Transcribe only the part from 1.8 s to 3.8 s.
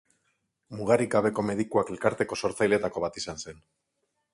elkarteko sortzaileetako bat izan zen.